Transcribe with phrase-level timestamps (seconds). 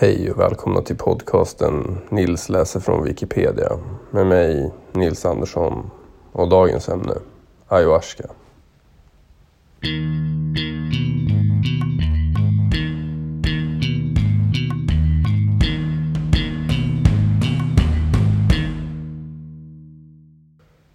[0.00, 3.68] Hej och välkomna till podcasten Nils läser från Wikipedia
[4.10, 5.90] med mig Nils Andersson
[6.32, 7.14] och dagens ämne
[7.68, 8.24] ayahuasca.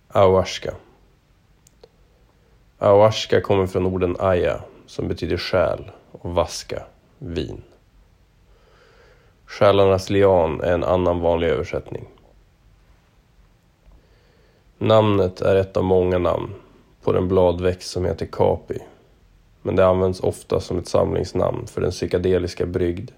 [0.08, 0.74] Ayahuasca.
[2.78, 6.84] Ayahuasca kommer från orden aya som betyder själ och vaska,
[7.20, 7.62] vin.
[9.60, 12.08] Själarnas lian är en annan vanlig översättning.
[14.78, 16.54] Namnet är ett av många namn
[17.04, 18.80] på den bladväxt som heter kapi.
[19.62, 23.12] Men det används ofta som ett samlingsnamn för den psykedeliska brygd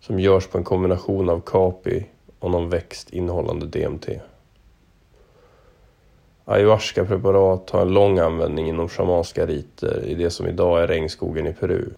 [0.00, 2.06] som görs på en kombination av kapi
[2.38, 4.08] och någon växt innehållande DMT.
[6.44, 11.52] Ayahuasca-preparat har en lång användning inom shamanska riter i det som idag är regnskogen i
[11.52, 11.90] Peru.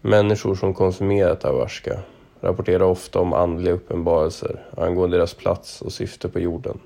[0.00, 2.02] Människor som konsumerat ayahuasca
[2.40, 6.80] rapporterar ofta om andliga uppenbarelser angående deras plats och syfte på jorden,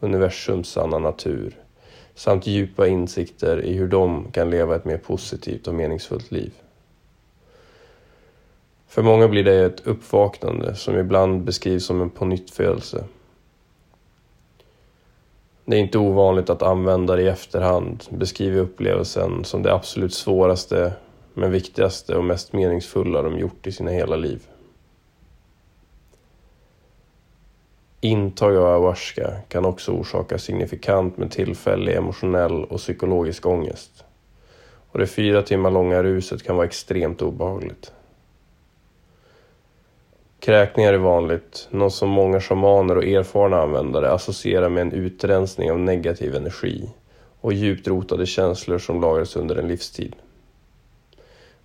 [0.00, 1.56] universums sanna natur,
[2.14, 6.52] samt djupa insikter i hur de kan leva ett mer positivt och meningsfullt liv.
[8.88, 13.04] För många blir det ett uppvaknande som ibland beskrivs som en pånyttfödelse.
[15.64, 20.92] Det är inte ovanligt att användare i efterhand beskriver upplevelsen som det absolut svåraste,
[21.34, 24.42] men viktigaste och mest meningsfulla de gjort i sina hela liv.
[28.04, 34.04] Intag av ayahuasca kan också orsaka signifikant med tillfällig emotionell och psykologisk ångest.
[34.90, 37.92] Och det fyra timmar långa ruset kan vara extremt obehagligt.
[40.40, 45.78] Kräkningar är vanligt, något som många shamaner och erfarna användare associerar med en utrensning av
[45.78, 46.90] negativ energi
[47.40, 50.16] och djupt rotade känslor som lagras under en livstid.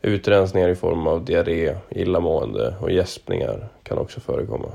[0.01, 4.71] Utrensningar i form av diarré, illamående och gäspningar kan också förekomma.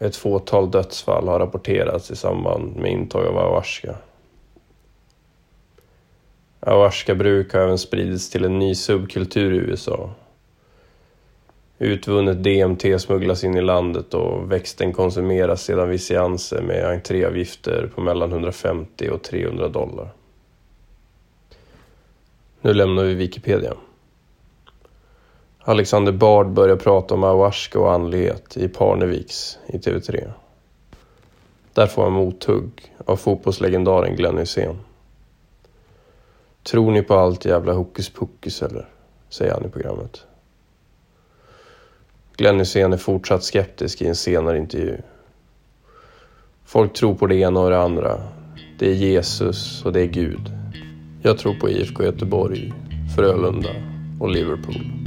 [0.00, 3.94] Ett fåtal dödsfall har rapporterats i samband med intag av ayahuasca.
[6.60, 10.10] Ayahuasca-bruk har även spridits till en ny subkultur i USA.
[11.78, 18.00] Utvunnet DMT smugglas in i landet och växten konsumeras sedan vid seanser med entréavgifter på
[18.00, 20.08] mellan 150 och 300 dollar.
[22.60, 23.74] Nu lämnar vi Wikipedia.
[25.66, 30.30] Alexander Bard börjar prata om ayahuasca och andlighet i Parneviks i TV3.
[31.72, 34.76] Där får han mothugg av fotbollslegendaren Glenn Hysén.
[36.62, 38.88] Tror ni på allt jävla hokus pokus eller?
[39.28, 40.26] Säger han i programmet.
[42.36, 44.96] Glenn Hysén är fortsatt skeptisk i en senare intervju.
[46.64, 48.20] Folk tror på det ena och det andra.
[48.78, 50.52] Det är Jesus och det är Gud.
[51.22, 52.72] Jag tror på IFK Göteborg,
[53.16, 53.70] Frölunda
[54.20, 55.03] och Liverpool.